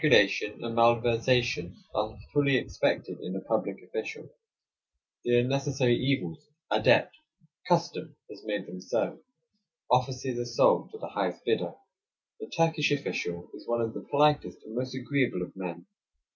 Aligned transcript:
Peculation 0.01 0.63
and 0.63 0.73
malversation 0.75 1.75
are 1.93 2.17
fully 2.33 2.57
expected 2.57 3.19
in 3.21 3.33
the 3.33 3.39
public 3.39 3.75
official. 3.83 4.27
They 5.23 5.35
are 5.35 5.43
necessary 5.43 5.93
evils— 5.95 6.43
adet 6.75 7.11
(custom) 7.67 8.15
has 8.27 8.41
made 8.43 8.65
them 8.65 8.81
so. 8.81 9.19
Offices 9.91 10.39
are 10.39 10.51
sold 10.51 10.89
to 10.93 10.97
the 10.97 11.09
highest 11.09 11.45
bidder. 11.45 11.75
The 12.39 12.49
Turkish 12.49 12.91
official 12.91 13.51
is 13.53 13.67
one 13.67 13.81
of 13.81 13.93
the 13.93 14.01
politest 14.09 14.57
and 14.65 14.73
most 14.73 14.95
agreeable 14.95 15.43
of 15.43 15.55
men. 15.55 15.85